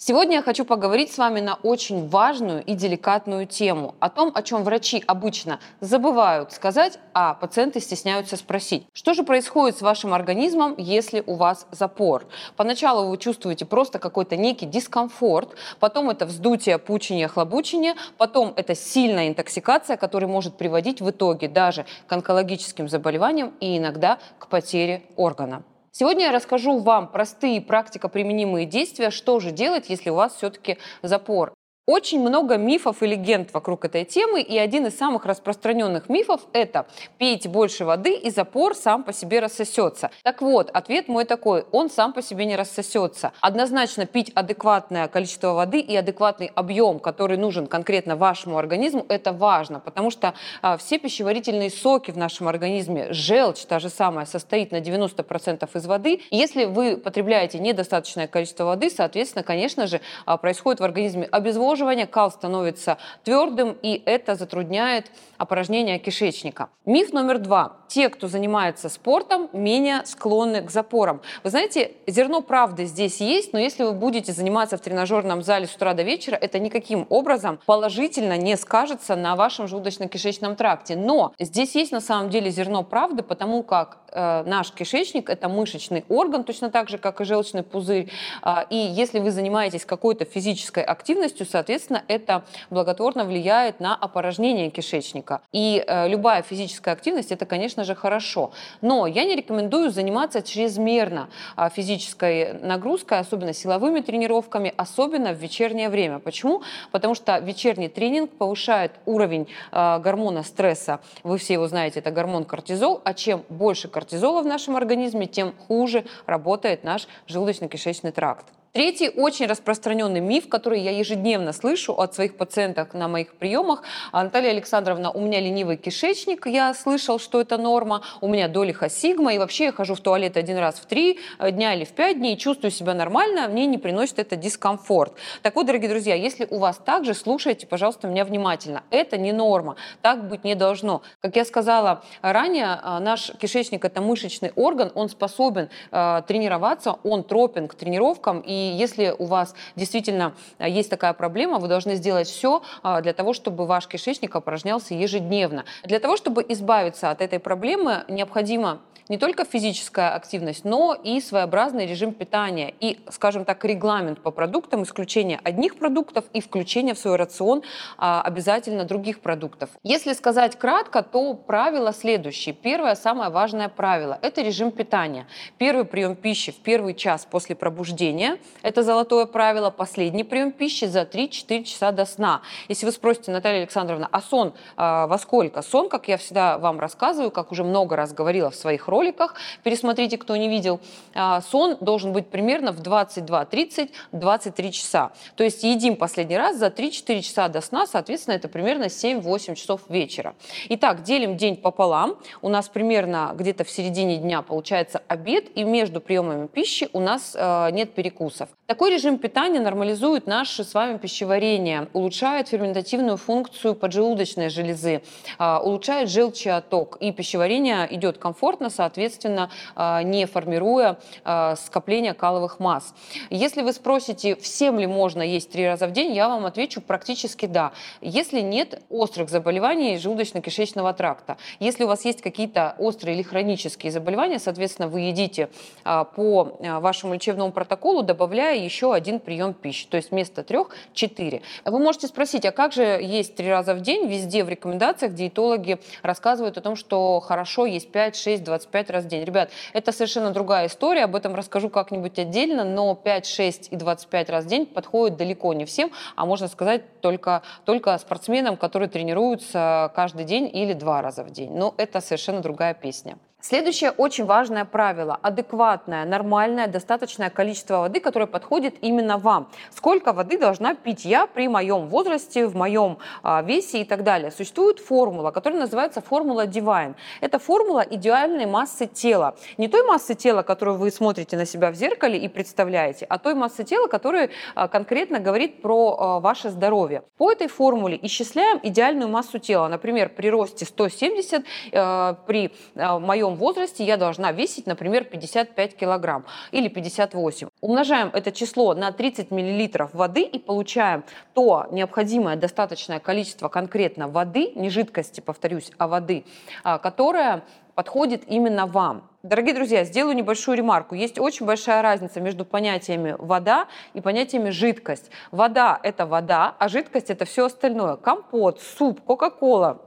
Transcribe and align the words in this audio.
Сегодня 0.00 0.36
я 0.36 0.42
хочу 0.42 0.64
поговорить 0.64 1.12
с 1.12 1.18
вами 1.18 1.40
на 1.40 1.54
очень 1.64 2.08
важную 2.08 2.62
и 2.62 2.74
деликатную 2.74 3.48
тему, 3.48 3.96
о 3.98 4.08
том, 4.08 4.30
о 4.32 4.42
чем 4.44 4.62
врачи 4.62 5.02
обычно 5.04 5.58
забывают 5.80 6.52
сказать, 6.52 7.00
а 7.14 7.34
пациенты 7.34 7.80
стесняются 7.80 8.36
спросить. 8.36 8.86
Что 8.92 9.12
же 9.12 9.24
происходит 9.24 9.76
с 9.76 9.82
вашим 9.82 10.14
организмом, 10.14 10.76
если 10.78 11.24
у 11.26 11.34
вас 11.34 11.66
запор? 11.72 12.28
Поначалу 12.54 13.08
вы 13.08 13.18
чувствуете 13.18 13.66
просто 13.66 13.98
какой-то 13.98 14.36
некий 14.36 14.66
дискомфорт, 14.66 15.56
потом 15.80 16.10
это 16.10 16.26
вздутие, 16.26 16.78
пучение, 16.78 17.26
хлобучение, 17.26 17.96
потом 18.18 18.52
это 18.54 18.76
сильная 18.76 19.26
интоксикация, 19.26 19.96
которая 19.96 20.30
может 20.30 20.56
приводить 20.56 21.00
в 21.00 21.10
итоге 21.10 21.48
даже 21.48 21.86
к 22.06 22.12
онкологическим 22.12 22.88
заболеваниям 22.88 23.52
и 23.58 23.76
иногда 23.76 24.18
к 24.38 24.46
потере 24.46 25.02
органа. 25.16 25.64
Сегодня 26.00 26.26
я 26.26 26.32
расскажу 26.32 26.78
вам 26.78 27.10
простые 27.10 27.60
практико-применимые 27.60 28.66
действия, 28.66 29.10
что 29.10 29.40
же 29.40 29.50
делать, 29.50 29.90
если 29.90 30.10
у 30.10 30.14
вас 30.14 30.36
все-таки 30.36 30.78
запор. 31.02 31.52
Очень 31.88 32.20
много 32.20 32.58
мифов 32.58 33.02
и 33.02 33.06
легенд 33.06 33.54
вокруг 33.54 33.86
этой 33.86 34.04
темы, 34.04 34.42
и 34.42 34.58
один 34.58 34.84
из 34.84 34.98
самых 34.98 35.24
распространенных 35.24 36.10
мифов– 36.10 36.42
это 36.52 36.86
пейте 37.16 37.48
больше 37.48 37.86
воды, 37.86 38.12
и 38.12 38.28
запор 38.28 38.74
сам 38.74 39.02
по 39.02 39.14
себе 39.14 39.40
рассосется. 39.40 40.10
Так 40.22 40.42
вот, 40.42 40.68
ответ 40.68 41.08
мой 41.08 41.24
такой– 41.24 41.64
он 41.72 41.88
сам 41.88 42.12
по 42.12 42.20
себе 42.20 42.44
не 42.44 42.56
рассосется. 42.56 43.32
Однозначно 43.40 44.04
пить 44.04 44.30
адекватное 44.34 45.08
количество 45.08 45.54
воды 45.54 45.80
и 45.80 45.96
адекватный 45.96 46.52
объем, 46.54 46.98
который 46.98 47.38
нужен 47.38 47.66
конкретно 47.66 48.16
вашему 48.16 48.58
организму, 48.58 49.06
это 49.08 49.32
важно, 49.32 49.80
потому 49.80 50.10
что 50.10 50.34
а, 50.60 50.76
все 50.76 50.98
пищеварительные 50.98 51.70
соки 51.70 52.10
в 52.10 52.18
нашем 52.18 52.48
организме, 52.48 53.10
желчь 53.14 53.64
та 53.64 53.78
же 53.78 53.88
самая, 53.88 54.26
состоит 54.26 54.72
на 54.72 54.82
90% 54.82 55.66
из 55.72 55.86
воды. 55.86 56.20
Если 56.30 56.66
вы 56.66 56.98
потребляете 56.98 57.58
недостаточное 57.58 58.26
количество 58.26 58.64
воды, 58.64 58.90
соответственно, 58.90 59.42
конечно 59.42 59.86
же, 59.86 60.02
а, 60.26 60.36
происходит 60.36 60.80
в 60.80 60.84
организме 60.84 61.24
обезвоживание, 61.24 61.77
обезвоживания, 61.78 62.06
кал 62.06 62.30
становится 62.30 62.98
твердым, 63.24 63.76
и 63.82 64.02
это 64.04 64.34
затрудняет 64.34 65.10
опорожнение 65.38 65.98
кишечника. 65.98 66.68
Миф 66.84 67.12
номер 67.12 67.38
два. 67.38 67.76
Те, 67.88 68.08
кто 68.08 68.28
занимается 68.28 68.88
спортом, 68.88 69.48
менее 69.52 70.04
склонны 70.04 70.62
к 70.62 70.70
запорам. 70.70 71.22
Вы 71.42 71.50
знаете, 71.50 71.92
зерно 72.06 72.42
правды 72.42 72.84
здесь 72.84 73.20
есть, 73.20 73.52
но 73.52 73.58
если 73.58 73.84
вы 73.84 73.92
будете 73.92 74.32
заниматься 74.32 74.76
в 74.76 74.80
тренажерном 74.80 75.42
зале 75.42 75.66
с 75.66 75.74
утра 75.74 75.94
до 75.94 76.02
вечера, 76.02 76.34
это 76.34 76.58
никаким 76.58 77.06
образом 77.08 77.58
положительно 77.64 78.36
не 78.36 78.56
скажется 78.56 79.16
на 79.16 79.36
вашем 79.36 79.66
желудочно-кишечном 79.66 80.56
тракте. 80.56 80.96
Но 80.96 81.32
здесь 81.38 81.74
есть 81.76 81.92
на 81.92 82.00
самом 82.00 82.30
деле 82.30 82.50
зерно 82.50 82.82
правды, 82.82 83.22
потому 83.22 83.62
как 83.62 83.98
э, 84.10 84.42
наш 84.44 84.72
кишечник– 84.72 85.30
это 85.30 85.48
мышечный 85.48 86.04
орган, 86.08 86.44
точно 86.44 86.70
так 86.70 86.88
же, 86.88 86.98
как 86.98 87.20
и 87.20 87.24
желчный 87.24 87.62
пузырь. 87.62 88.10
Э, 88.42 88.64
и 88.68 88.76
если 88.76 89.18
вы 89.18 89.30
занимаетесь 89.30 89.84
какой-то 89.86 90.24
физической 90.24 90.82
активностью, 90.82 91.46
соответственно, 91.46 91.67
это 91.68 92.44
благотворно 92.70 93.24
влияет 93.24 93.80
на 93.80 93.94
опорожнение 93.94 94.70
кишечника. 94.70 95.40
И 95.52 95.84
э, 95.86 96.08
любая 96.08 96.42
физическая 96.42 96.94
активность– 96.94 97.32
это, 97.32 97.46
конечно 97.46 97.84
же, 97.84 97.94
хорошо. 97.94 98.52
Но 98.80 99.06
я 99.06 99.24
не 99.24 99.36
рекомендую 99.36 99.90
заниматься 99.90 100.42
чрезмерно 100.42 101.28
э, 101.56 101.68
физической 101.74 102.54
нагрузкой, 102.54 103.18
особенно 103.18 103.52
силовыми 103.52 104.00
тренировками, 104.00 104.72
особенно 104.76 105.32
в 105.32 105.38
вечернее 105.38 105.88
время. 105.88 106.18
Почему? 106.18 106.62
Потому 106.92 107.14
что 107.14 107.38
вечерний 107.38 107.88
тренинг 107.88 108.30
повышает 108.32 108.92
уровень 109.06 109.48
э, 109.72 109.98
гормона 109.98 110.42
стресса. 110.42 111.00
Вы 111.22 111.38
все 111.38 111.54
его 111.54 111.68
знаете, 111.68 112.00
это 112.00 112.10
гормон 112.10 112.44
кортизол. 112.44 113.00
А 113.04 113.14
чем 113.14 113.44
больше 113.48 113.88
кортизола 113.88 114.42
в 114.42 114.46
нашем 114.46 114.76
организме, 114.76 115.26
тем 115.26 115.54
хуже 115.66 116.04
работает 116.26 116.84
наш 116.84 117.08
желудочно-кишечный 117.26 118.12
тракт. 118.12 118.46
Третий 118.72 119.08
очень 119.08 119.46
распространенный 119.46 120.20
миф, 120.20 120.46
который 120.48 120.80
я 120.80 120.90
ежедневно 120.90 121.54
слышу 121.54 121.94
от 121.94 122.14
своих 122.14 122.36
пациенток 122.36 122.92
на 122.92 123.08
моих 123.08 123.34
приемах. 123.34 123.82
«А, 124.12 124.22
Наталья 124.22 124.50
Александровна, 124.50 125.10
у 125.10 125.20
меня 125.20 125.40
ленивый 125.40 125.78
кишечник, 125.78 126.46
я 126.46 126.74
слышал, 126.74 127.18
что 127.18 127.40
это 127.40 127.56
норма, 127.56 128.02
у 128.20 128.28
меня 128.28 128.46
долиха 128.46 128.90
сигма, 128.90 129.32
и 129.32 129.38
вообще 129.38 129.64
я 129.64 129.72
хожу 129.72 129.94
в 129.94 130.00
туалет 130.00 130.36
один 130.36 130.58
раз 130.58 130.74
в 130.76 130.84
три 130.84 131.18
дня 131.40 131.74
или 131.74 131.84
в 131.84 131.92
пять 131.92 132.18
дней, 132.18 132.36
чувствую 132.36 132.70
себя 132.70 132.92
нормально, 132.92 133.48
мне 133.48 133.64
не 133.64 133.78
приносит 133.78 134.18
это 134.18 134.36
дискомфорт. 134.36 135.14
Так 135.42 135.56
вот, 135.56 135.66
дорогие 135.66 135.88
друзья, 135.88 136.14
если 136.14 136.46
у 136.50 136.58
вас 136.58 136.76
так 136.76 137.06
же, 137.06 137.14
слушайте, 137.14 137.66
пожалуйста, 137.66 138.06
меня 138.06 138.26
внимательно. 138.26 138.82
Это 138.90 139.16
не 139.16 139.32
норма, 139.32 139.76
так 140.02 140.28
быть 140.28 140.44
не 140.44 140.54
должно. 140.54 141.00
Как 141.22 141.36
я 141.36 141.46
сказала 141.46 142.04
ранее, 142.20 142.78
э, 142.84 142.98
наш 142.98 143.32
кишечник– 143.40 143.82
это 143.86 144.02
мышечный 144.02 144.52
орган, 144.56 144.92
он 144.94 145.08
способен 145.08 145.70
э, 145.90 146.22
тренироваться, 146.28 146.96
он 147.02 147.24
тропен 147.24 147.66
к 147.66 147.74
тренировкам, 147.74 148.40
и 148.40 148.67
если 148.68 149.14
у 149.18 149.24
вас 149.24 149.54
действительно 149.76 150.34
э, 150.58 150.68
есть 150.68 150.90
такая 150.90 151.12
проблема, 151.12 151.58
вы 151.58 151.68
должны 151.68 151.94
сделать 151.96 152.28
все 152.28 152.62
а, 152.82 153.00
для 153.00 153.12
того, 153.12 153.32
чтобы 153.32 153.66
ваш 153.66 153.86
кишечник 153.86 154.34
опорожнялся 154.34 154.94
ежедневно. 154.94 155.64
Для 155.84 156.00
того, 156.00 156.16
чтобы 156.16 156.44
избавиться 156.48 157.10
от 157.10 157.20
этой 157.20 157.38
проблемы, 157.38 158.04
необходимо 158.08 158.80
не 159.08 159.16
только 159.16 159.44
физическая 159.44 160.14
активность, 160.14 160.64
но 160.64 160.94
и 160.94 161.20
своеобразный 161.20 161.86
режим 161.86 162.12
питания 162.12 162.74
и, 162.80 163.00
скажем 163.10 163.44
так, 163.44 163.64
регламент 163.64 164.20
по 164.20 164.30
продуктам, 164.30 164.82
исключение 164.82 165.40
одних 165.44 165.76
продуктов 165.78 166.24
и 166.32 166.40
включение 166.40 166.94
в 166.94 166.98
свой 166.98 167.16
рацион 167.16 167.62
а, 167.96 168.20
обязательно 168.22 168.84
других 168.84 169.20
продуктов. 169.20 169.70
Если 169.82 170.12
сказать 170.12 170.58
кратко, 170.58 171.02
то 171.02 171.34
правило 171.34 171.92
следующее. 171.92 172.54
Первое, 172.54 172.94
самое 172.94 173.30
важное 173.30 173.68
правило– 173.68 174.18
это 174.22 174.42
режим 174.42 174.70
питания. 174.70 175.26
Первый 175.56 175.84
прием 175.84 176.14
пищи 176.14 176.52
в 176.52 176.56
первый 176.56 176.94
час 176.94 177.26
после 177.30 177.56
пробуждения– 177.56 178.38
это 178.62 178.82
золотое 178.82 179.26
правило. 179.26 179.70
Последний 179.70 180.24
прием 180.24 180.52
пищи 180.52 180.84
за 180.84 181.02
3-4 181.02 181.64
часа 181.64 181.92
до 181.92 182.04
сна. 182.04 182.42
Если 182.68 182.84
вы 182.84 182.92
спросите, 182.92 183.30
Наталья 183.30 183.60
Александровна, 183.60 184.08
а 184.12 184.20
сон 184.20 184.52
а, 184.76 185.06
во 185.06 185.18
сколько? 185.18 185.62
Сон, 185.62 185.88
как 185.88 186.08
я 186.08 186.18
всегда 186.18 186.58
вам 186.58 186.78
рассказываю, 186.78 187.30
как 187.30 187.52
уже 187.52 187.64
много 187.64 187.96
раз 187.96 188.12
говорила 188.12 188.50
в 188.50 188.54
своих 188.54 188.86
роликах, 188.88 188.97
роликах. 188.98 189.34
Пересмотрите, 189.62 190.18
кто 190.18 190.36
не 190.36 190.48
видел. 190.48 190.80
А, 191.14 191.40
сон 191.40 191.76
должен 191.80 192.12
быть 192.12 192.28
примерно 192.28 192.72
в 192.72 192.80
22-30-23 192.80 194.70
часа. 194.70 195.12
То 195.36 195.44
есть 195.44 195.62
едим 195.62 195.96
последний 195.96 196.36
раз 196.36 196.56
за 196.56 196.66
3-4 196.66 197.22
часа 197.22 197.48
до 197.48 197.60
сна, 197.60 197.86
соответственно, 197.86 198.34
это 198.34 198.48
примерно 198.48 198.84
7-8 198.84 199.54
часов 199.54 199.82
вечера. 199.88 200.34
Итак, 200.68 201.02
делим 201.02 201.36
день 201.36 201.56
пополам. 201.56 202.16
У 202.42 202.48
нас 202.48 202.68
примерно 202.68 203.32
где-то 203.34 203.64
в 203.64 203.70
середине 203.70 204.16
дня 204.16 204.42
получается 204.42 205.02
обед, 205.08 205.44
и 205.54 205.64
между 205.64 206.00
приемами 206.00 206.46
пищи 206.46 206.88
у 206.92 207.00
нас 207.00 207.36
э, 207.38 207.70
нет 207.72 207.94
перекусов. 207.94 208.48
Такой 208.66 208.92
режим 208.92 209.18
питания 209.18 209.60
нормализует 209.60 210.26
наше 210.26 210.64
с 210.64 210.74
вами 210.74 210.98
пищеварение, 210.98 211.88
улучшает 211.92 212.48
ферментативную 212.48 213.16
функцию 213.16 213.74
поджелудочной 213.74 214.48
железы, 214.48 215.02
э, 215.38 215.56
улучшает 215.62 216.10
желчеоток, 216.10 216.96
и 217.00 217.12
пищеварение 217.12 217.86
идет 217.94 218.18
комфортно, 218.18 218.70
соответственно, 218.70 218.87
соответственно, 218.88 219.50
а, 219.76 220.02
не 220.02 220.24
формируя 220.24 220.96
а, 221.22 221.56
скопление 221.56 222.14
каловых 222.14 222.58
масс. 222.58 222.94
Если 223.28 223.60
вы 223.60 223.72
спросите, 223.74 224.34
всем 224.36 224.78
ли 224.78 224.86
можно 224.86 225.20
есть 225.20 225.52
три 225.52 225.66
раза 225.66 225.86
в 225.86 225.92
день, 225.92 226.14
я 226.14 226.28
вам 226.28 226.46
отвечу 226.46 226.80
практически 226.80 227.44
да. 227.44 227.72
Если 228.00 228.40
нет 228.40 228.82
острых 228.88 229.28
заболеваний 229.28 229.96
желудочно-кишечного 229.96 230.94
тракта, 230.94 231.36
если 231.60 231.84
у 231.84 231.86
вас 231.86 232.06
есть 232.06 232.22
какие-то 232.22 232.76
острые 232.78 233.14
или 233.14 233.22
хронические 233.22 233.92
заболевания, 233.92 234.38
соответственно, 234.38 234.88
вы 234.88 235.00
едите 235.00 235.50
а, 235.84 236.04
по 236.04 236.56
вашему 236.80 237.14
лечебному 237.14 237.52
протоколу, 237.52 238.02
добавляя 238.02 238.56
еще 238.56 238.94
один 238.94 239.20
прием 239.20 239.52
пищи, 239.52 239.86
то 239.86 239.98
есть 239.98 240.12
вместо 240.12 240.42
трех– 240.42 240.70
четыре. 240.94 241.42
Вы 241.66 241.78
можете 241.78 242.06
спросить, 242.06 242.46
а 242.46 242.52
как 242.52 242.72
же 242.72 242.82
есть 242.82 243.36
три 243.36 243.50
раза 243.50 243.74
в 243.74 243.80
день? 243.82 244.06
Везде 244.06 244.44
в 244.44 244.48
рекомендациях 244.48 245.12
диетологи 245.12 245.78
рассказывают 246.02 246.56
о 246.56 246.62
том, 246.62 246.74
что 246.74 247.20
хорошо 247.20 247.66
есть 247.66 247.90
5, 247.92 248.16
6, 248.16 248.44
25 248.44 248.67
5 248.68 248.90
раз 248.90 249.04
в 249.04 249.08
день. 249.08 249.24
Ребят, 249.24 249.50
это 249.72 249.92
совершенно 249.92 250.30
другая 250.30 250.66
история, 250.66 251.04
об 251.04 251.16
этом 251.16 251.34
расскажу 251.34 251.70
как-нибудь 251.70 252.18
отдельно, 252.18 252.64
но 252.64 252.94
5, 252.94 253.26
6 253.26 253.68
и 253.72 253.76
25 253.76 254.30
раз 254.30 254.44
в 254.44 254.48
день 254.48 254.66
подходит 254.66 255.16
далеко 255.16 255.52
не 255.54 255.64
всем, 255.64 255.90
а 256.16 256.26
можно 256.26 256.48
сказать 256.48 257.00
только, 257.00 257.42
только 257.64 257.96
спортсменам, 257.98 258.56
которые 258.56 258.88
тренируются 258.88 259.92
каждый 259.94 260.24
день 260.24 260.50
или 260.52 260.72
два 260.72 261.02
раза 261.02 261.24
в 261.24 261.30
день. 261.30 261.52
Но 261.52 261.74
это 261.76 262.00
совершенно 262.00 262.40
другая 262.40 262.74
песня. 262.74 263.18
Следующее 263.40 263.92
очень 263.92 264.24
важное 264.24 264.64
правило. 264.64 265.16
Адекватное, 265.22 266.04
нормальное, 266.04 266.66
достаточное 266.66 267.30
количество 267.30 267.78
воды, 267.82 268.00
которое 268.00 268.26
подходит 268.26 268.74
именно 268.80 269.16
вам. 269.16 269.48
Сколько 269.70 270.12
воды 270.12 270.38
должна 270.38 270.74
пить 270.74 271.04
я 271.04 271.28
при 271.28 271.46
моем 271.46 271.86
возрасте, 271.86 272.48
в 272.48 272.56
моем 272.56 272.98
а, 273.22 273.42
весе 273.42 273.82
и 273.82 273.84
так 273.84 274.02
далее. 274.02 274.32
Существует 274.32 274.80
формула, 274.80 275.30
которая 275.30 275.60
называется 275.60 276.00
формула 276.00 276.46
Divine. 276.46 276.96
Это 277.20 277.38
формула 277.38 277.86
идеальной 277.88 278.46
массы 278.46 278.88
тела. 278.88 279.36
Не 279.56 279.68
той 279.68 279.86
массы 279.86 280.16
тела, 280.16 280.42
которую 280.42 280.76
вы 280.76 280.90
смотрите 280.90 281.36
на 281.36 281.46
себя 281.46 281.70
в 281.70 281.76
зеркале 281.76 282.18
и 282.18 282.26
представляете, 282.26 283.06
а 283.08 283.18
той 283.18 283.34
массы 283.34 283.62
тела, 283.62 283.86
которая 283.86 284.30
а, 284.56 284.66
конкретно 284.66 285.20
говорит 285.20 285.62
про 285.62 285.96
а, 285.96 286.18
ваше 286.18 286.50
здоровье. 286.50 287.04
По 287.18 287.30
этой 287.30 287.46
формуле 287.46 288.00
исчисляем 288.02 288.58
идеальную 288.64 289.08
массу 289.08 289.38
тела. 289.38 289.68
Например, 289.68 290.08
при 290.08 290.28
росте 290.28 290.64
170, 290.64 291.44
а, 291.72 292.14
при 292.26 292.52
а, 292.74 292.98
моем 292.98 293.27
моем 293.28 293.38
возрасте 293.38 293.84
я 293.84 293.96
должна 293.96 294.32
весить, 294.32 294.66
например, 294.66 295.04
55 295.04 295.76
килограмм 295.76 296.24
или 296.52 296.68
58. 296.68 297.48
Умножаем 297.60 298.10
это 298.12 298.32
число 298.32 298.74
на 298.74 298.92
30 298.92 299.30
миллилитров 299.30 299.94
воды 299.94 300.22
и 300.22 300.38
получаем 300.38 301.04
то 301.34 301.66
необходимое 301.70 302.36
достаточное 302.36 303.00
количество 303.00 303.48
конкретно 303.48 304.08
воды, 304.08 304.52
не 304.54 304.70
жидкости, 304.70 305.20
повторюсь, 305.20 305.70
а 305.78 305.88
воды, 305.88 306.24
а, 306.64 306.78
которая 306.78 307.44
подходит 307.74 308.24
именно 308.26 308.66
вам. 308.66 309.08
Дорогие 309.22 309.54
друзья, 309.54 309.84
сделаю 309.84 310.16
небольшую 310.16 310.56
ремарку. 310.56 310.94
Есть 310.94 311.18
очень 311.18 311.46
большая 311.46 311.82
разница 311.82 312.20
между 312.20 312.44
понятиями 312.44 313.14
вода 313.18 313.68
и 313.94 314.00
понятиями 314.00 314.50
жидкость. 314.50 315.10
Вода– 315.30 315.78
это 315.82 316.06
вода, 316.06 316.54
а 316.58 316.68
жидкость– 316.68 317.10
это 317.10 317.24
все 317.24 317.46
остальное. 317.46 317.96
Компот, 317.96 318.60
суп, 318.60 319.00
кока-кола, 319.02 319.80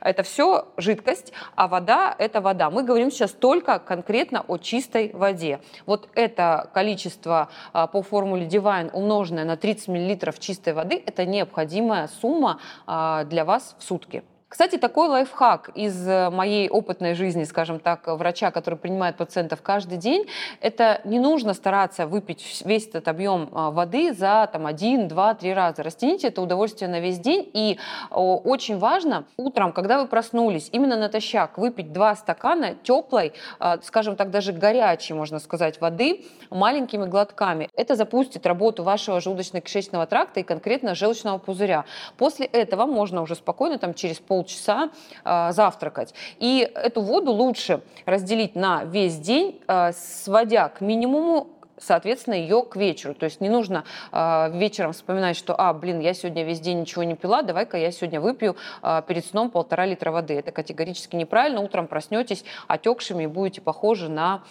это 0.00 0.22
все 0.22 0.68
жидкость, 0.76 1.32
а 1.54 1.68
вода– 1.68 2.14
это 2.18 2.40
вода. 2.40 2.70
Мы 2.70 2.82
говорим 2.82 3.10
сейчас 3.10 3.32
только 3.32 3.78
конкретно 3.78 4.44
о 4.46 4.58
чистой 4.58 5.10
воде. 5.12 5.60
Вот 5.86 6.08
это 6.14 6.70
количество 6.72 7.48
а, 7.72 7.86
по 7.86 8.02
формуле 8.02 8.46
Divine 8.46 8.90
умноженное 8.92 9.44
на 9.44 9.56
30 9.56 9.88
мл 9.88 10.32
чистой 10.38 10.72
воды– 10.72 11.02
это 11.06 11.24
необходимая 11.24 12.08
сумма 12.08 12.60
а, 12.86 13.24
для 13.24 13.44
вас 13.44 13.76
в 13.78 13.84
сутки. 13.84 14.22
Кстати, 14.48 14.78
такой 14.78 15.08
лайфхак 15.08 15.68
из 15.74 16.08
э, 16.08 16.30
моей 16.30 16.70
опытной 16.70 17.12
жизни, 17.12 17.44
скажем 17.44 17.78
так, 17.78 18.06
врача, 18.06 18.50
который 18.50 18.76
принимает 18.76 19.18
пациентов 19.18 19.60
каждый 19.60 19.98
день, 19.98 20.26
это 20.62 21.02
не 21.04 21.18
нужно 21.18 21.52
стараться 21.52 22.06
выпить 22.06 22.62
весь 22.64 22.88
этот 22.88 23.08
объем 23.08 23.50
а, 23.52 23.70
воды 23.70 24.14
за 24.14 24.48
там, 24.50 24.64
один, 24.64 25.06
два, 25.06 25.34
три 25.34 25.52
раза. 25.52 25.82
Растяните 25.82 26.28
это 26.28 26.40
удовольствие 26.40 26.88
на 26.88 26.98
весь 26.98 27.18
день. 27.18 27.50
И 27.52 27.78
очень 28.10 28.78
важно 28.78 29.26
утром, 29.36 29.72
когда 29.72 30.00
вы 30.00 30.08
проснулись, 30.08 30.70
именно 30.72 30.96
натощак 30.96 31.58
выпить 31.58 31.92
два 31.92 32.16
стакана 32.16 32.74
теплой, 32.74 33.34
а, 33.58 33.78
скажем 33.82 34.16
так, 34.16 34.30
даже 34.30 34.52
горячей, 34.52 35.12
можно 35.12 35.40
сказать, 35.40 35.78
воды 35.82 36.24
маленькими 36.48 37.04
глотками. 37.04 37.68
Это 37.74 37.96
запустит 37.96 38.46
работу 38.46 38.82
вашего 38.82 39.18
желудочно-кишечного 39.18 40.06
тракта 40.06 40.40
и 40.40 40.42
конкретно 40.42 40.94
желчного 40.94 41.36
пузыря. 41.36 41.84
После 42.16 42.46
этого 42.46 42.86
можно 42.86 43.20
уже 43.20 43.34
спокойно 43.34 43.78
там 43.78 43.92
через 43.92 44.16
пол 44.16 44.37
полчаса 44.38 44.90
э, 45.24 45.52
завтракать. 45.52 46.14
И 46.38 46.70
эту 46.74 47.00
воду 47.00 47.32
лучше 47.32 47.80
разделить 48.06 48.54
на 48.54 48.84
весь 48.84 49.18
день, 49.18 49.60
э, 49.66 49.92
сводя 49.92 50.68
к 50.68 50.80
минимуму 50.80 51.48
соответственно, 51.80 52.34
ее 52.34 52.62
к 52.62 52.76
вечеру. 52.76 53.14
То 53.14 53.24
есть 53.24 53.40
не 53.40 53.48
нужно 53.48 53.84
э, 54.12 54.50
вечером 54.58 54.92
вспоминать, 54.92 55.36
что, 55.36 55.54
а, 55.56 55.72
блин, 55.72 56.00
я 56.00 56.14
сегодня 56.14 56.44
весь 56.44 56.60
день 56.60 56.80
ничего 56.80 57.04
не 57.04 57.14
пила, 57.14 57.42
давай-ка 57.42 57.76
я 57.78 57.90
сегодня 57.92 58.20
выпью 58.20 58.56
э, 58.82 59.02
перед 59.06 59.24
сном 59.24 59.50
полтора 59.50 59.86
литра 59.86 60.10
воды. 60.10 60.34
Это 60.34 60.52
категорически 60.52 61.16
неправильно. 61.16 61.60
Утром 61.60 61.86
проснетесь 61.86 62.44
отекшими 62.66 63.24
и 63.24 63.26
будете 63.26 63.60
похожи 63.60 64.08
на 64.08 64.42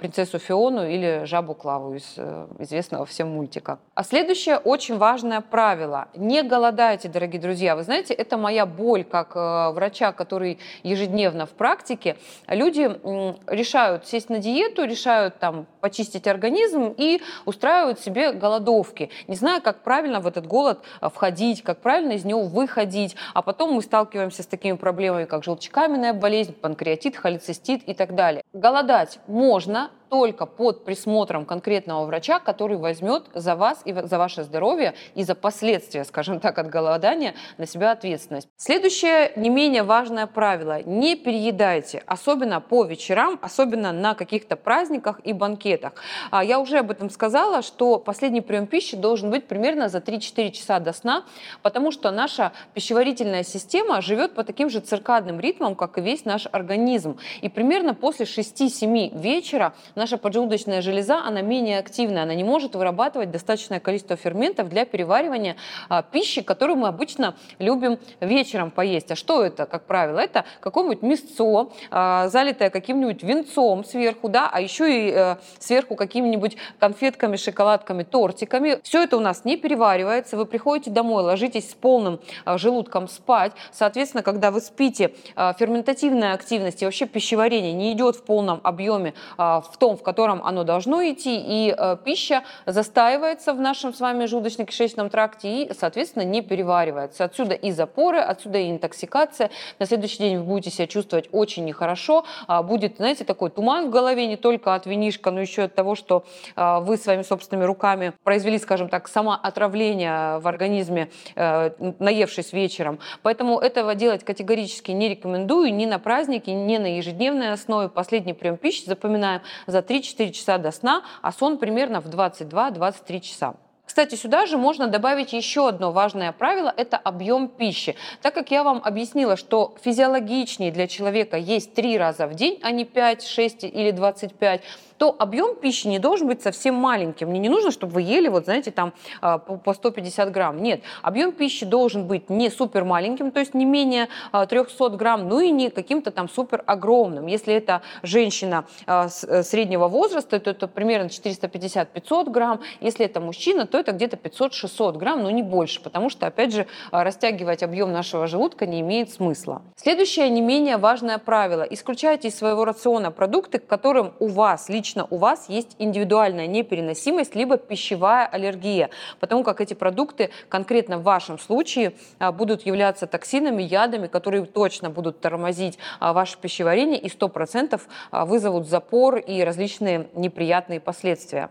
принцессу 0.00 0.38
Фиону 0.38 0.86
или 0.88 1.22
жабу 1.24 1.54
Клаву 1.54 1.94
из 1.94 2.14
э, 2.16 2.46
известного 2.58 3.06
всем 3.06 3.28
мультика. 3.28 3.78
А 3.94 4.02
следующее 4.02 4.58
очень 4.58 4.98
важное 4.98 5.40
правило. 5.40 6.08
Не 6.14 6.42
голодайте, 6.42 7.08
дорогие 7.08 7.40
друзья. 7.40 7.76
Вы 7.76 7.82
знаете, 7.82 8.14
это 8.14 8.36
моя 8.36 8.66
боль 8.66 9.04
как 9.04 9.36
э, 9.36 9.70
врача, 9.70 10.12
который 10.12 10.58
ежедневно 10.82 11.46
в 11.46 11.50
практике. 11.50 12.16
Люди 12.48 12.90
э, 12.90 13.34
решают 13.46 14.06
сесть 14.06 14.28
на 14.28 14.38
диету, 14.38 14.84
решают 14.84 15.38
там 15.38 15.66
почистить 15.80 16.26
организм, 16.26 16.94
и 16.96 17.22
устраивают 17.44 18.00
себе 18.00 18.32
голодовки, 18.32 19.10
не 19.28 19.36
зная, 19.36 19.60
как 19.60 19.82
правильно 19.82 20.20
в 20.20 20.26
этот 20.26 20.46
голод 20.46 20.80
а, 21.00 21.08
входить, 21.08 21.62
как 21.62 21.78
правильно 21.80 22.12
из 22.12 22.24
него 22.24 22.42
выходить. 22.42 23.16
А 23.34 23.42
потом 23.42 23.72
мы 23.72 23.82
сталкиваемся 23.82 24.42
с 24.42 24.46
такими 24.46 24.76
проблемами, 24.76 25.24
как 25.24 25.44
желчекаменная 25.44 26.12
болезнь, 26.12 26.52
панкреатит, 26.52 27.16
холецистит 27.16 27.82
и 27.84 27.94
так 27.94 28.14
далее. 28.14 28.42
Голодать 28.52 29.18
можно, 29.26 29.59
можно 29.60 29.90
только 30.10 30.44
под 30.44 30.84
присмотром 30.84 31.46
конкретного 31.46 32.04
врача, 32.04 32.40
который 32.40 32.76
возьмет 32.76 33.26
за 33.32 33.54
вас 33.54 33.80
и 33.84 33.92
за 33.92 34.18
ваше 34.18 34.42
здоровье 34.42 34.94
и 35.14 35.22
за 35.22 35.34
последствия, 35.34 36.04
скажем 36.04 36.40
так, 36.40 36.58
от 36.58 36.68
голодания 36.68 37.34
на 37.58 37.66
себя 37.66 37.92
ответственность. 37.92 38.48
Следующее 38.56 39.32
не 39.36 39.48
менее 39.48 39.84
важное 39.84 40.26
правило. 40.26 40.82
Не 40.82 41.14
переедайте, 41.14 42.02
особенно 42.06 42.60
по 42.60 42.84
вечерам, 42.84 43.38
особенно 43.40 43.92
на 43.92 44.14
каких-то 44.14 44.56
праздниках 44.56 45.20
и 45.22 45.32
банкетах. 45.32 45.92
А, 46.30 46.44
я 46.44 46.58
уже 46.58 46.78
об 46.78 46.90
этом 46.90 47.08
сказала, 47.08 47.62
что 47.62 47.98
последний 47.98 48.40
прием 48.40 48.66
пищи 48.66 48.96
должен 48.96 49.30
быть 49.30 49.46
примерно 49.46 49.88
за 49.88 49.98
3-4 49.98 50.50
часа 50.50 50.80
до 50.80 50.92
сна, 50.92 51.24
потому 51.62 51.92
что 51.92 52.10
наша 52.10 52.52
пищеварительная 52.74 53.44
система 53.44 54.02
живет 54.02 54.34
по 54.34 54.42
таким 54.42 54.70
же 54.70 54.80
циркадным 54.80 55.38
ритмам, 55.38 55.76
как 55.76 55.98
и 55.98 56.00
весь 56.00 56.24
наш 56.24 56.48
организм. 56.50 57.18
И 57.42 57.48
примерно 57.48 57.94
после 57.94 58.26
6-7 58.26 59.16
вечера 59.16 59.72
наша 60.00 60.16
поджелудочная 60.16 60.80
железа, 60.80 61.22
она 61.22 61.42
менее 61.42 61.78
активная, 61.78 62.22
она 62.22 62.34
не 62.34 62.42
может 62.42 62.74
вырабатывать 62.74 63.30
достаточное 63.30 63.80
количество 63.80 64.16
ферментов 64.16 64.70
для 64.70 64.86
переваривания 64.86 65.56
а, 65.90 66.02
пищи, 66.02 66.40
которую 66.40 66.78
мы 66.78 66.88
обычно 66.88 67.36
любим 67.58 67.98
вечером 68.20 68.70
поесть. 68.70 69.10
А 69.12 69.14
что 69.14 69.44
это, 69.44 69.66
как 69.66 69.84
правило? 69.84 70.18
Это 70.18 70.46
какое-нибудь 70.60 71.02
мясцо, 71.02 71.70
а, 71.90 72.28
залитое 72.28 72.70
каким-нибудь 72.70 73.22
венцом 73.22 73.84
сверху, 73.84 74.30
да, 74.30 74.48
а 74.50 74.62
еще 74.62 74.84
и 74.90 75.12
а, 75.12 75.38
сверху 75.58 75.96
какими-нибудь 75.96 76.56
конфетками, 76.78 77.36
шоколадками, 77.36 78.02
тортиками. 78.02 78.80
Все 78.82 79.02
это 79.02 79.18
у 79.18 79.20
нас 79.20 79.44
не 79.44 79.58
переваривается. 79.58 80.38
Вы 80.38 80.46
приходите 80.46 80.90
домой, 80.90 81.22
ложитесь 81.22 81.70
с 81.70 81.74
полным 81.74 82.20
а, 82.46 82.56
желудком 82.56 83.06
спать. 83.06 83.52
Соответственно, 83.70 84.22
когда 84.22 84.50
вы 84.50 84.62
спите, 84.62 85.14
а, 85.36 85.52
ферментативная 85.52 86.32
активность 86.32 86.80
и 86.80 86.86
вообще 86.86 87.04
пищеварение 87.04 87.74
не 87.74 87.92
идет 87.92 88.16
в 88.16 88.22
полном 88.22 88.62
объеме 88.64 89.12
а, 89.36 89.60
в 89.60 89.76
том 89.76 89.89
том, 89.90 89.96
в 89.96 90.02
котором 90.02 90.40
оно 90.44 90.64
должно 90.64 91.02
идти, 91.02 91.36
и 91.36 91.74
э, 91.76 91.96
пища 92.04 92.42
застаивается 92.66 93.52
в 93.52 93.60
нашем 93.60 93.92
с 93.92 94.00
вами 94.00 94.24
желудочно-кишечном 94.24 95.10
тракте 95.10 95.64
и, 95.64 95.72
соответственно, 95.74 96.22
не 96.22 96.42
переваривается. 96.42 97.24
Отсюда 97.24 97.54
и 97.54 97.72
запоры, 97.72 98.18
отсюда 98.18 98.58
и 98.58 98.70
интоксикация. 98.70 99.50
На 99.80 99.86
следующий 99.86 100.18
день 100.18 100.38
вы 100.38 100.44
будете 100.44 100.70
себя 100.70 100.86
чувствовать 100.86 101.28
очень 101.32 101.64
нехорошо. 101.64 102.24
А 102.46 102.62
будет, 102.62 102.96
знаете, 102.96 103.24
такой 103.24 103.50
туман 103.50 103.88
в 103.88 103.90
голове 103.90 104.26
не 104.26 104.36
только 104.36 104.74
от 104.74 104.86
винишка, 104.86 105.30
но 105.30 105.40
еще 105.40 105.62
от 105.62 105.74
того, 105.74 105.96
что 105.96 106.24
э, 106.56 106.78
вы 106.80 106.96
своими 106.96 107.22
собственными 107.22 107.66
руками 107.66 108.12
произвели, 108.22 108.58
скажем 108.58 108.88
так, 108.88 109.08
самоотравление 109.08 110.38
в 110.38 110.46
организме, 110.46 111.10
э, 111.34 111.70
наевшись 111.98 112.52
вечером. 112.52 113.00
Поэтому 113.22 113.58
этого 113.58 113.94
делать 113.94 114.24
категорически 114.24 114.92
не 114.92 115.08
рекомендую 115.08 115.74
ни 115.74 115.86
на 115.86 115.98
праздники, 115.98 116.50
ни 116.50 116.78
на 116.78 116.96
ежедневной 116.96 117.52
основе. 117.52 117.88
Последний 117.88 118.34
прием 118.34 118.56
пищи, 118.56 118.84
запоминаем, 118.86 119.40
за 119.66 119.79
3-4 119.80 120.30
часа 120.32 120.58
до 120.58 120.70
сна, 120.70 121.02
а 121.22 121.32
сон 121.32 121.58
примерно 121.58 122.00
в 122.00 122.06
22-23 122.06 123.20
часа. 123.20 123.54
Кстати, 123.90 124.14
сюда 124.14 124.46
же 124.46 124.56
можно 124.56 124.86
добавить 124.86 125.32
еще 125.32 125.68
одно 125.68 125.90
важное 125.90 126.30
правило– 126.30 126.72
это 126.76 126.96
объем 126.96 127.48
пищи. 127.48 127.96
Так 128.22 128.34
как 128.34 128.52
я 128.52 128.62
вам 128.62 128.80
объяснила, 128.84 129.36
что 129.36 129.74
физиологичнее 129.82 130.70
для 130.70 130.86
человека 130.86 131.36
есть 131.36 131.74
3 131.74 131.98
раза 131.98 132.28
в 132.28 132.34
день, 132.34 132.60
а 132.62 132.70
не 132.70 132.84
5, 132.84 133.26
6 133.26 133.64
или 133.64 133.90
25, 133.90 134.62
то 135.00 135.16
объем 135.18 135.56
пищи 135.56 135.86
не 135.86 135.98
должен 135.98 136.28
быть 136.28 136.42
совсем 136.42 136.74
маленьким. 136.74 137.30
Мне 137.30 137.38
не 137.38 137.48
нужно, 137.48 137.70
чтобы 137.70 137.94
вы 137.94 138.02
ели, 138.02 138.28
вот 138.28 138.44
знаете, 138.44 138.70
там 138.70 138.92
а, 139.22 139.38
по 139.38 139.72
150 139.72 140.30
грамм. 140.30 140.62
Нет, 140.62 140.82
объем 141.00 141.32
пищи 141.32 141.64
должен 141.64 142.06
быть 142.06 142.28
не 142.28 142.50
супер 142.50 142.84
маленьким, 142.84 143.30
то 143.30 143.40
есть 143.40 143.54
не 143.54 143.64
менее 143.64 144.08
300 144.30 144.84
а, 144.84 144.88
грамм, 144.90 145.26
ну 145.26 145.40
и 145.40 145.50
не 145.50 145.70
каким-то 145.70 146.10
там 146.10 146.28
супер 146.28 146.62
огромным. 146.66 147.28
Если 147.28 147.54
это 147.54 147.80
женщина 148.02 148.66
а, 148.86 149.08
э, 149.26 149.42
среднего 149.42 149.88
возраста, 149.88 150.38
то 150.38 150.50
это 150.50 150.68
примерно 150.68 151.06
450-500 151.06 152.28
грамм. 152.30 152.60
Если 152.82 153.06
это 153.06 153.20
мужчина, 153.20 153.64
то 153.64 153.78
это 153.78 153.92
где-то 153.92 154.18
500-600 154.18 154.98
грамм, 154.98 155.22
но 155.22 155.30
не 155.30 155.42
больше, 155.42 155.80
потому 155.80 156.10
что, 156.10 156.26
опять 156.26 156.52
же, 156.52 156.66
растягивать 156.90 157.62
объем 157.62 157.90
нашего 157.90 158.26
желудка 158.26 158.66
не 158.66 158.80
имеет 158.80 159.10
смысла. 159.10 159.62
Следующее 159.76 160.28
не 160.28 160.42
менее 160.42 160.76
важное 160.76 161.16
правило. 161.16 161.62
Исключайте 161.62 162.28
из 162.28 162.36
своего 162.36 162.66
рациона 162.66 163.10
продукты, 163.10 163.60
к 163.60 163.66
которым 163.66 164.12
у 164.18 164.26
вас 164.26 164.68
лично 164.68 164.89
лично 164.90 165.06
у 165.10 165.18
вас 165.18 165.48
есть 165.48 165.76
индивидуальная 165.78 166.48
непереносимость, 166.48 167.36
либо 167.36 167.56
пищевая 167.56 168.26
аллергия, 168.26 168.90
потому 169.20 169.44
как 169.44 169.60
эти 169.60 169.74
продукты 169.74 170.30
конкретно 170.48 170.98
в 170.98 171.04
вашем 171.04 171.38
случае 171.38 171.92
а, 172.18 172.32
будут 172.32 172.66
являться 172.66 173.06
токсинами, 173.06 173.62
ядами, 173.62 174.08
которые 174.08 174.44
точно 174.46 174.90
будут 174.90 175.20
тормозить 175.20 175.78
а, 176.00 176.12
ваше 176.12 176.38
пищеварение 176.38 176.98
и 176.98 177.08
100% 177.08 177.80
а, 178.10 178.24
вызовут 178.24 178.68
запор 178.68 179.18
и 179.18 179.44
различные 179.44 180.08
неприятные 180.14 180.80
последствия. 180.80 181.50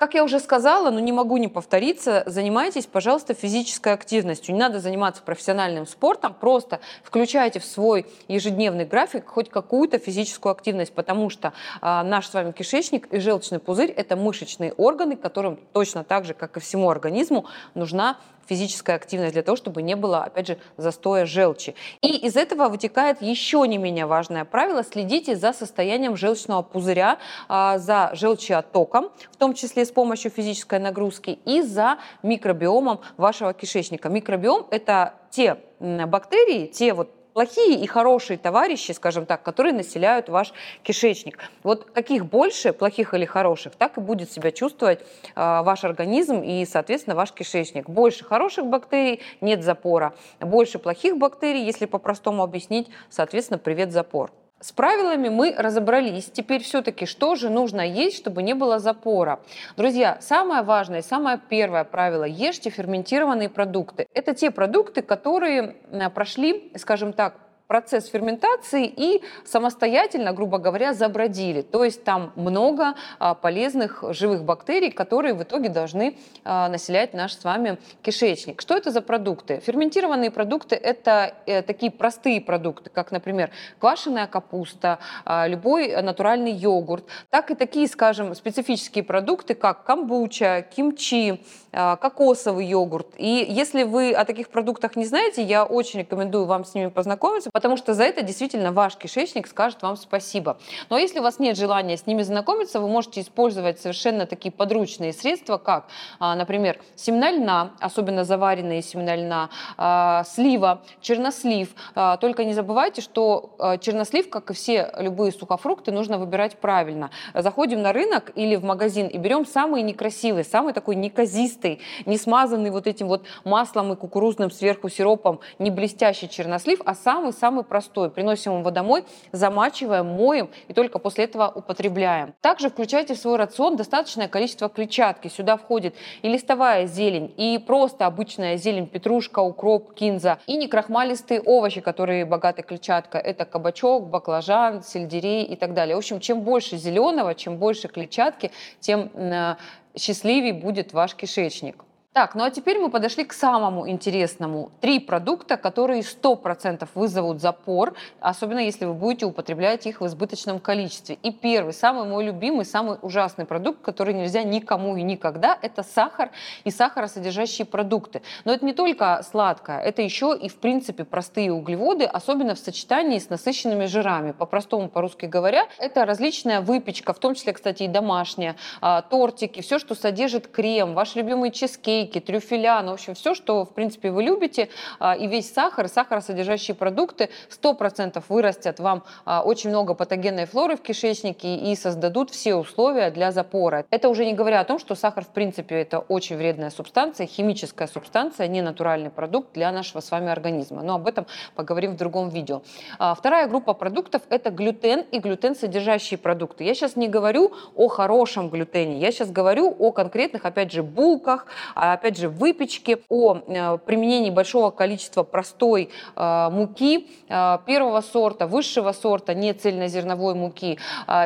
Как 0.00 0.14
я 0.14 0.24
уже 0.24 0.40
сказала, 0.40 0.90
но 0.90 0.98
не 0.98 1.12
могу 1.12 1.36
не 1.36 1.48
повториться, 1.48 2.22
занимайтесь, 2.24 2.86
пожалуйста, 2.86 3.34
физической 3.34 3.92
активностью. 3.92 4.54
Не 4.54 4.58
надо 4.58 4.80
заниматься 4.80 5.20
профессиональным 5.22 5.86
спортом, 5.86 6.32
просто 6.32 6.80
включайте 7.04 7.60
в 7.60 7.66
свой 7.66 8.06
ежедневный 8.26 8.86
график 8.86 9.28
хоть 9.28 9.50
какую-то 9.50 9.98
физическую 9.98 10.52
активность, 10.52 10.94
потому 10.94 11.28
что 11.28 11.52
а, 11.82 12.02
наш 12.02 12.28
с 12.28 12.32
вами 12.32 12.52
кишечник 12.52 13.12
и 13.12 13.18
желчный 13.18 13.58
пузырь– 13.58 13.90
это 13.96 14.16
мышечные 14.16 14.72
органы, 14.72 15.16
которым 15.16 15.58
точно 15.74 16.02
так 16.02 16.24
же, 16.24 16.32
как 16.32 16.56
и 16.56 16.60
всему 16.60 16.88
организму, 16.88 17.44
нужна 17.74 18.16
физическая 18.46 18.96
активность 18.96 19.34
для 19.34 19.42
того, 19.42 19.56
чтобы 19.56 19.82
не 19.82 19.96
было, 19.96 20.24
опять 20.24 20.48
же, 20.48 20.58
застоя 20.76 21.26
желчи. 21.26 21.74
И 22.02 22.16
из 22.26 22.36
этого 22.36 22.68
вытекает 22.68 23.22
еще 23.22 23.64
не 23.66 23.78
менее 23.78 24.06
важное 24.06 24.44
правило. 24.44 24.82
Следите 24.82 25.36
за 25.36 25.52
состоянием 25.52 26.16
желчного 26.16 26.62
пузыря, 26.62 27.18
а, 27.48 27.78
за 27.78 28.10
желчеоттоком, 28.14 29.10
в 29.30 29.36
том 29.36 29.54
числе 29.54 29.84
с 29.84 29.90
помощью 29.90 30.30
физической 30.30 30.78
нагрузки, 30.78 31.38
и 31.44 31.62
за 31.62 31.98
микробиомом 32.22 33.00
вашего 33.16 33.52
кишечника. 33.52 34.08
Микробиом– 34.08 34.66
это 34.70 35.14
те 35.30 35.58
бактерии, 35.78 36.66
те 36.66 36.92
вот 36.92 37.19
плохие 37.32 37.80
и 37.80 37.86
хорошие 37.86 38.38
товарищи, 38.38 38.92
скажем 38.92 39.26
так, 39.26 39.42
которые 39.42 39.72
населяют 39.72 40.28
ваш 40.28 40.52
кишечник. 40.82 41.38
Вот 41.62 41.90
каких 41.90 42.26
больше, 42.26 42.72
плохих 42.72 43.14
или 43.14 43.24
хороших, 43.24 43.74
так 43.76 43.98
и 43.98 44.00
будет 44.00 44.30
себя 44.30 44.50
чувствовать 44.50 45.00
э, 45.00 45.04
ваш 45.34 45.84
организм 45.84 46.40
и, 46.40 46.64
соответственно, 46.64 47.16
ваш 47.16 47.32
кишечник. 47.32 47.88
Больше 47.88 48.24
хороших 48.24 48.66
бактерий, 48.66 49.20
нет 49.40 49.62
запора. 49.62 50.14
Больше 50.40 50.78
плохих 50.78 51.16
бактерий, 51.18 51.64
если 51.64 51.86
по-простому 51.86 52.42
объяснить, 52.42 52.88
соответственно, 53.10 53.58
привет 53.58 53.92
запор. 53.92 54.30
С 54.62 54.72
правилами 54.72 55.30
мы 55.30 55.54
разобрались. 55.56 56.30
Теперь 56.30 56.62
все-таки 56.62 57.06
что 57.06 57.34
же 57.34 57.48
нужно 57.48 57.80
есть, 57.80 58.18
чтобы 58.18 58.42
не 58.42 58.54
было 58.54 58.78
запора? 58.78 59.40
Друзья, 59.78 60.18
самое 60.20 60.60
важное, 60.60 61.00
самое 61.00 61.40
первое 61.48 61.84
правило– 61.84 62.24
ешьте 62.24 62.68
ферментированные 62.68 63.48
продукты. 63.48 64.06
Это 64.12 64.34
те 64.34 64.50
продукты, 64.50 65.00
которые 65.00 65.76
прошли, 66.14 66.72
скажем 66.76 67.14
так, 67.14 67.36
процесс 67.70 68.08
ферментации 68.08 68.84
и 68.84 69.22
самостоятельно, 69.44 70.32
грубо 70.32 70.58
говоря, 70.58 70.92
забродили. 70.92 71.62
То 71.62 71.84
есть 71.84 72.02
там 72.02 72.32
много 72.34 72.94
а, 73.20 73.34
полезных 73.34 74.02
живых 74.08 74.42
бактерий, 74.42 74.90
которые 74.90 75.34
в 75.34 75.42
итоге 75.44 75.68
должны 75.68 76.16
а, 76.42 76.68
населять 76.68 77.14
наш 77.14 77.32
с 77.34 77.44
вами 77.44 77.78
кишечник. 78.02 78.60
Что 78.60 78.76
это 78.76 78.90
за 78.90 79.02
продукты? 79.02 79.60
Ферментированные 79.64 80.32
продукты– 80.32 80.74
это 80.82 81.32
э, 81.46 81.62
такие 81.62 81.92
простые 81.92 82.40
продукты, 82.40 82.90
как, 82.90 83.12
например, 83.12 83.50
квашеная 83.78 84.26
капуста, 84.26 84.98
а, 85.24 85.46
любой 85.46 86.02
натуральный 86.02 86.50
йогурт, 86.50 87.04
так 87.30 87.52
и 87.52 87.54
такие, 87.54 87.86
скажем, 87.86 88.34
специфические 88.34 89.04
продукты, 89.04 89.54
как 89.54 89.84
камбуча, 89.84 90.66
кимчи, 90.74 91.40
кокосовый 91.70 92.66
йогурт. 92.66 93.06
И 93.16 93.46
если 93.48 93.84
вы 93.84 94.12
о 94.12 94.24
таких 94.24 94.48
продуктах 94.48 94.96
не 94.96 95.04
знаете, 95.04 95.44
я 95.44 95.64
очень 95.64 96.00
рекомендую 96.00 96.46
вам 96.46 96.64
с 96.64 96.74
ними 96.74 96.88
познакомиться, 96.88 97.48
потому 97.60 97.76
что 97.76 97.92
за 97.92 98.04
это 98.04 98.22
действительно 98.22 98.72
ваш 98.72 98.96
кишечник 98.96 99.46
скажет 99.46 99.82
вам 99.82 99.94
спасибо. 99.96 100.56
Но 100.88 100.96
если 100.96 101.18
у 101.18 101.22
вас 101.22 101.38
нет 101.38 101.58
желания 101.58 101.98
с 101.98 102.06
ними 102.06 102.22
знакомиться, 102.22 102.80
вы 102.80 102.88
можете 102.88 103.20
использовать 103.20 103.78
совершенно 103.78 104.24
такие 104.24 104.50
подручные 104.50 105.12
средства, 105.12 105.58
как, 105.58 105.88
а, 106.18 106.34
например, 106.36 106.80
семена 106.96 107.30
льна, 107.30 107.72
особенно 107.78 108.24
заваренные 108.24 108.80
семена 108.80 109.14
льна, 109.14 109.50
а, 109.76 110.24
слива, 110.24 110.80
чернослив. 111.02 111.68
А, 111.94 112.16
только 112.16 112.44
не 112.44 112.54
забывайте, 112.54 113.02
что 113.02 113.50
чернослив, 113.82 114.30
как 114.30 114.50
и 114.50 114.54
все 114.54 114.90
любые 114.96 115.30
сухофрукты, 115.30 115.92
нужно 115.92 116.16
выбирать 116.16 116.56
правильно. 116.56 117.10
Заходим 117.34 117.82
на 117.82 117.92
рынок 117.92 118.32
или 118.36 118.56
в 118.56 118.64
магазин 118.64 119.06
и 119.06 119.18
берем 119.18 119.44
самый 119.44 119.82
некрасивый, 119.82 120.44
самый 120.44 120.72
такой 120.72 120.96
неказистый, 120.96 121.80
не 122.06 122.16
смазанный 122.16 122.70
вот 122.70 122.86
этим 122.86 123.06
вот 123.06 123.26
маслом 123.44 123.92
и 123.92 123.96
кукурузным 123.96 124.50
сверху 124.50 124.88
сиропом, 124.88 125.40
не 125.58 125.70
блестящий 125.70 126.26
чернослив, 126.26 126.80
а 126.86 126.94
самый-самый 126.94 127.49
самый 127.50 127.64
простой. 127.64 128.10
Приносим 128.10 128.60
его 128.60 128.70
домой, 128.70 129.04
замачиваем, 129.32 130.06
моем 130.06 130.50
и 130.68 130.72
только 130.72 131.00
после 131.00 131.24
этого 131.24 131.48
употребляем. 131.52 132.32
Также 132.40 132.70
включайте 132.70 133.14
в 133.14 133.18
свой 133.18 133.36
рацион 133.38 133.74
достаточное 133.74 134.28
количество 134.28 134.68
клетчатки. 134.68 135.26
Сюда 135.26 135.56
входит 135.56 135.96
и 136.22 136.28
листовая 136.28 136.86
зелень, 136.86 137.34
и 137.36 137.58
просто 137.58 138.06
обычная 138.06 138.56
зелень, 138.56 138.86
петрушка, 138.86 139.40
укроп, 139.40 139.94
кинза, 139.94 140.38
и 140.46 140.56
некрахмалистые 140.56 141.40
овощи, 141.40 141.80
которые 141.80 142.24
богаты 142.24 142.62
клетчаткой. 142.62 143.20
Это 143.20 143.44
кабачок, 143.44 144.08
баклажан, 144.08 144.84
сельдерей 144.84 145.42
и 145.44 145.56
так 145.56 145.74
далее. 145.74 145.96
В 145.96 145.98
общем, 145.98 146.20
чем 146.20 146.42
больше 146.42 146.76
зеленого, 146.76 147.34
чем 147.34 147.56
больше 147.56 147.88
клетчатки, 147.88 148.52
тем 148.78 149.10
э, 149.14 149.56
счастливее 149.96 150.52
будет 150.52 150.92
ваш 150.92 151.16
кишечник. 151.16 151.84
Так, 152.12 152.34
ну 152.34 152.42
а 152.42 152.50
теперь 152.50 152.76
мы 152.80 152.90
подошли 152.90 153.24
к 153.24 153.32
самому 153.32 153.88
интересному. 153.88 154.72
Три 154.80 154.98
продукта, 154.98 155.56
которые 155.56 156.00
100% 156.00 156.88
вызовут 156.96 157.40
запор, 157.40 157.94
особенно 158.18 158.58
если 158.58 158.84
вы 158.84 158.94
будете 158.94 159.26
употреблять 159.26 159.86
их 159.86 160.00
в 160.00 160.06
избыточном 160.06 160.58
количестве. 160.58 161.18
И 161.22 161.30
первый, 161.30 161.72
самый 161.72 162.08
мой 162.08 162.24
любимый, 162.24 162.64
самый 162.64 162.98
ужасный 163.00 163.44
продукт, 163.44 163.82
который 163.82 164.12
нельзя 164.12 164.42
никому 164.42 164.96
и 164.96 165.02
никогда, 165.02 165.56
это 165.62 165.84
сахар 165.84 166.32
и 166.64 166.72
сахаросодержащие 166.72 167.64
продукты. 167.64 168.22
Но 168.44 168.52
это 168.52 168.66
не 168.66 168.72
только 168.72 169.22
сладкое, 169.22 169.78
это 169.78 170.02
еще 170.02 170.36
и 170.36 170.48
в 170.48 170.56
принципе 170.56 171.04
простые 171.04 171.52
углеводы, 171.52 172.06
особенно 172.06 172.56
в 172.56 172.58
сочетании 172.58 173.20
с 173.20 173.30
насыщенными 173.30 173.86
жирами. 173.86 174.32
По-простому, 174.32 174.88
по-русски 174.88 175.26
говоря, 175.26 175.68
это 175.78 176.04
различная 176.04 176.60
выпечка, 176.60 177.12
в 177.12 177.20
том 177.20 177.36
числе, 177.36 177.52
кстати, 177.52 177.84
и 177.84 177.88
домашняя, 177.88 178.56
а, 178.80 179.02
тортики, 179.02 179.60
все, 179.60 179.78
что 179.78 179.94
содержит 179.94 180.48
крем, 180.48 180.94
ваш 180.94 181.14
любимый 181.14 181.52
чизкейк, 181.52 181.99
стейки, 182.00 182.20
трюфеля, 182.20 182.80
ну, 182.82 182.90
в 182.90 182.94
общем, 182.94 183.14
все, 183.14 183.34
что, 183.34 183.64
в 183.64 183.74
принципе, 183.74 184.10
вы 184.10 184.22
любите, 184.22 184.68
а, 184.98 185.14
и 185.14 185.26
весь 185.26 185.52
сахар, 185.52 185.88
сахаросодержащие 185.88 186.74
продукты 186.74 187.28
100% 187.50 188.22
вырастят 188.28 188.80
вам 188.80 189.02
а, 189.24 189.42
очень 189.42 189.70
много 189.70 189.94
патогенной 189.94 190.46
флоры 190.46 190.76
в 190.76 190.82
кишечнике 190.82 191.56
и 191.56 191.76
создадут 191.76 192.30
все 192.30 192.54
условия 192.54 193.10
для 193.10 193.32
запора. 193.32 193.84
Это 193.90 194.08
уже 194.08 194.24
не 194.24 194.32
говоря 194.32 194.60
о 194.60 194.64
том, 194.64 194.78
что 194.78 194.94
сахар, 194.94 195.24
в 195.24 195.28
принципе, 195.28 195.74
это 195.76 195.98
очень 195.98 196.36
вредная 196.36 196.70
субстанция, 196.70 197.26
химическая 197.26 197.86
субстанция, 197.86 198.48
не 198.48 198.62
натуральный 198.62 199.10
продукт 199.10 199.52
для 199.52 199.70
нашего 199.72 200.00
с 200.00 200.10
вами 200.10 200.30
организма. 200.30 200.82
Но 200.82 200.94
об 200.94 201.06
этом 201.06 201.26
поговорим 201.54 201.92
в 201.92 201.96
другом 201.96 202.30
видео. 202.30 202.62
А, 202.98 203.14
вторая 203.14 203.46
группа 203.46 203.74
продуктов– 203.74 204.22
это 204.30 204.50
глютен 204.50 205.04
и 205.12 205.18
глютен 205.18 205.54
содержащие 205.54 206.16
продукты. 206.16 206.64
Я 206.64 206.74
сейчас 206.74 206.96
не 206.96 207.08
говорю 207.08 207.52
о 207.76 207.88
хорошем 207.88 208.48
глютене, 208.48 208.98
я 208.98 209.12
сейчас 209.12 209.30
говорю 209.30 209.76
о 209.78 209.92
конкретных, 209.92 210.46
опять 210.46 210.72
же, 210.72 210.82
булках, 210.82 211.46
опять 211.92 212.18
же, 212.18 212.28
выпечки, 212.28 212.98
о 213.08 213.38
э, 213.46 213.78
применении 213.78 214.30
большого 214.30 214.70
количества 214.70 215.22
простой 215.22 215.90
э, 216.16 216.48
муки 216.50 217.08
э, 217.28 217.58
первого 217.66 218.00
сорта, 218.00 218.46
высшего 218.46 218.92
сорта, 218.92 219.34
не 219.34 219.52
цельнозерновой 219.52 220.34
муки. 220.34 220.78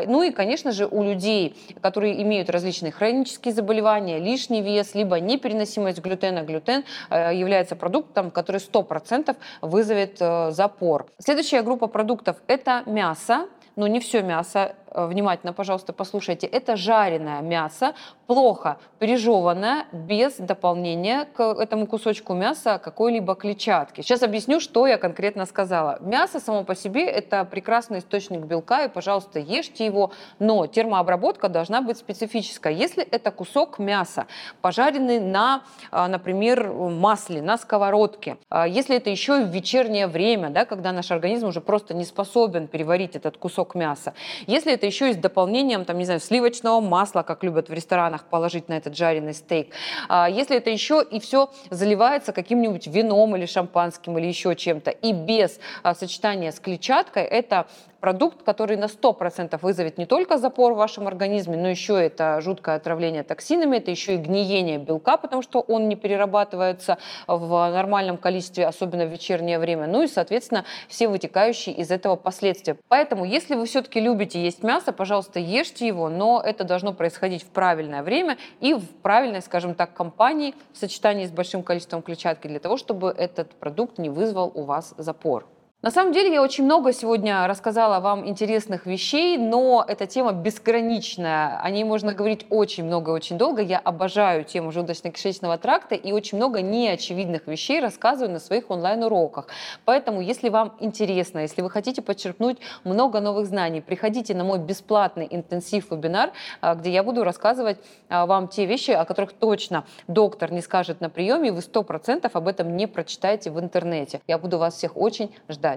Ну 0.07 0.23
и, 0.23 0.31
конечно 0.31 0.73
же, 0.73 0.87
у 0.87 1.03
людей, 1.03 1.57
которые 1.81 2.23
имеют 2.23 2.51
различные 2.51 2.93
хронические 2.93 3.55
заболевания, 3.55 4.19
лишний 4.19 4.63
вес, 4.63 4.95
либо 4.95 5.21
непереносимость 5.21 6.01
глютена, 6.01 6.43
глютен 6.43 6.85
является 7.11 7.77
продуктом, 7.77 8.31
который 8.31 8.61
100% 8.61 9.37
вызовет 9.61 10.19
запор. 10.19 11.07
Следующая 11.19 11.63
группа 11.63 11.87
продуктов– 11.87 12.37
это 12.47 12.83
мясо, 12.87 13.47
но 13.77 13.87
не 13.87 14.01
все 14.01 14.23
мясо, 14.23 14.75
внимательно, 14.95 15.53
пожалуйста, 15.53 15.93
послушайте, 15.93 16.47
это 16.47 16.77
жареное 16.77 17.43
мясо, 17.43 17.95
плохо 18.27 18.79
пережеванное, 18.99 19.87
без 19.93 20.37
дополнения 20.37 21.27
к 21.27 21.43
этому 21.43 21.87
кусочку 21.87 22.35
мяса 22.35 22.79
какой-либо 22.79 23.35
клетчатки. 23.35 24.01
Сейчас 24.01 24.23
объясню, 24.23 24.61
что 24.61 24.87
я 24.87 24.97
конкретно 24.97 25.47
сказала. 25.47 25.99
Мясо 26.01 26.41
само 26.41 26.65
по 26.65 26.75
себе 26.75 27.07
это 27.07 27.45
прекрасный 27.45 27.99
источник 27.99 28.41
белка, 28.41 28.85
и, 28.85 28.89
пожалуйста, 28.89 29.39
ешьте 29.39 29.85
его, 29.85 30.13
но 30.39 30.67
термообработка 30.67 31.49
должна 31.49 31.83
быть 31.83 31.99
специфическая. 31.99 32.73
Если 32.73 33.03
это 33.05 33.31
кусок 33.31 33.79
мяса, 33.79 34.27
пожаренный 34.63 35.21
на, 35.21 35.63
э, 35.93 36.07
например, 36.07 36.73
масле, 36.73 37.43
на 37.43 37.59
сковородке, 37.59 38.37
э, 38.51 38.65
если 38.69 38.97
это 38.97 39.11
еще 39.11 39.41
и 39.41 39.45
в 39.45 39.49
вечернее 39.49 40.07
время, 40.07 40.51
да, 40.51 40.65
когда 40.65 40.93
наш 40.93 41.11
организм 41.11 41.49
уже 41.49 41.61
просто 41.61 41.95
не 41.95 42.05
способен 42.05 42.69
переварить 42.69 43.17
этот 43.17 43.37
кусок 43.37 43.75
мяса, 43.75 44.15
если 44.47 44.73
это 44.73 44.84
это 44.85 44.87
еще 44.87 45.11
и 45.11 45.15
с 45.15 45.17
дополнением, 45.17 45.87
там, 45.87 45.97
не 45.99 46.05
знаю, 46.05 46.21
сливочного 46.21 46.81
масла, 46.81 47.23
как 47.23 47.43
любят 47.43 47.71
в 47.71 47.73
ресторанах 47.73 48.25
положить 48.25 48.69
на 48.69 48.75
этот 48.75 48.95
жареный 48.95 49.33
стейк. 49.33 49.73
А 50.09 50.29
если 50.29 50.59
это 50.59 50.69
еще 50.69 51.03
и 51.11 51.21
все 51.21 51.51
заливается 51.71 52.33
каким-нибудь 52.33 52.87
вином 52.87 53.35
или 53.35 53.47
шампанским 53.47 54.19
или 54.19 54.27
еще 54.27 54.55
чем-то, 54.55 54.91
и 54.91 55.13
без 55.13 55.59
а, 55.83 55.95
сочетания 55.95 56.53
с 56.53 56.61
клетчаткой, 56.61 57.23
это 57.23 57.67
продукт, 58.05 58.43
который 58.43 58.77
на 58.77 58.85
100% 58.85 59.59
вызовет 59.63 59.97
не 59.97 60.05
только 60.05 60.37
запор 60.37 60.75
в 60.75 60.77
вашем 60.77 61.07
организме, 61.07 61.57
но 61.57 61.71
еще 61.71 61.95
это 61.95 62.39
жуткое 62.43 62.77
отравление 62.77 63.23
токсинами, 63.23 63.79
это 63.79 63.91
еще 63.91 64.17
и 64.17 64.17
гниение 64.19 64.77
белка, 64.77 65.17
потому 65.17 65.41
что 65.41 65.61
он 65.61 65.89
не 65.89 65.97
перерабатывается 65.97 66.99
в 67.27 67.49
нормальном 67.71 68.19
количестве, 68.19 68.67
особенно 68.67 69.07
в 69.07 69.09
вечернее 69.09 69.59
время. 69.59 69.87
Ну 69.87 70.03
и, 70.03 70.07
соответственно, 70.07 70.67
все 70.87 71.09
вытекающие 71.09 71.75
из 71.75 71.91
этого 71.91 72.17
последствия. 72.17 72.77
Поэтому, 72.89 73.25
если 73.25 73.55
вы 73.55 73.65
все-таки 73.65 74.01
любите 74.01 74.39
есть 74.39 74.63
мясо, 74.63 74.93
пожалуйста, 74.93 75.41
ешьте 75.41 75.87
его, 75.87 76.11
но 76.11 76.43
это 76.45 76.65
должно 76.65 76.93
происходить 76.93 77.43
в 77.43 77.49
правильное 77.49 78.03
время 78.03 78.37
и 78.61 78.75
в 78.75 78.87
правильной, 79.01 79.41
скажем 79.41 79.75
так, 79.75 79.95
компании 79.95 80.55
в 80.75 80.77
сочетании 80.77 81.25
с 81.25 81.31
большим 81.31 81.63
количеством 81.63 82.03
клетчатки 82.03 82.49
для 82.49 82.61
того, 82.61 82.77
чтобы 82.77 83.15
этот 83.17 83.53
продукт 83.53 83.97
не 83.97 84.11
вызвал 84.11 84.53
у 84.55 84.65
вас 84.65 84.93
запор. 84.99 85.47
На 85.85 85.91
самом 85.91 86.15
деле 86.15 86.33
я 86.33 86.41
очень 86.41 86.65
много 86.65 86.95
сегодня 86.95 87.47
рассказала 87.47 88.01
вам 88.01 88.27
интересных 88.27 88.87
вещей, 88.87 89.37
но 89.37 89.85
эта 89.87 90.07
тема 90.07 90.33
безграничная. 90.33 91.61
О 91.61 91.69
ней 91.69 91.85
можно 91.85 92.15
говорить 92.15 92.47
очень 92.49 92.85
много 92.85 93.11
и 93.11 93.15
очень 93.15 93.37
долго. 93.37 93.61
Я 93.61 93.81
обожаю 93.81 94.45
тему 94.45 94.71
желудочно-кишечного 94.71 95.59
тракта 95.59 95.95
и 95.95 96.13
очень 96.13 96.39
много 96.39 96.63
неочевидных 96.63 97.47
вещей 97.47 97.81
рассказываю 97.81 98.33
на 98.33 98.39
своих 98.39 98.71
онлайн-уроках. 98.71 99.49
Поэтому, 99.85 100.23
если 100.23 100.49
вам 100.49 100.75
интересно, 100.81 101.41
если 101.41 101.61
вы 101.61 101.69
хотите 101.69 102.01
подчеркнуть 102.01 102.57
много 102.85 103.21
новых 103.21 103.45
знаний, 103.45 103.83
приходите 103.83 104.35
на 104.35 104.43
мой 104.43 104.61
бесплатный 104.61 105.29
интенсив-вебинар, 105.31 106.33
а, 106.63 106.77
где 106.77 106.93
я 106.93 107.03
буду 107.03 107.25
рассказывать 107.25 107.77
а, 108.09 108.25
вам 108.25 108.49
те 108.49 108.65
вещи, 108.65 108.93
о 108.93 109.05
которых 109.05 109.35
точно 109.35 109.85
доктор 110.09 110.51
не 110.51 110.63
скажет 110.63 111.03
на 111.03 111.11
приеме, 111.11 111.49
и 111.49 111.51
вы 111.51 111.59
100% 111.61 112.31
об 112.33 112.49
этом 112.49 112.75
не 112.75 112.87
прочитаете 112.87 113.51
в 113.51 113.61
интернете. 113.61 114.23
Я 114.27 114.39
буду 114.39 114.57
вас 114.57 114.77
всех 114.77 114.97
очень 114.97 115.31
ждать. 115.47 115.74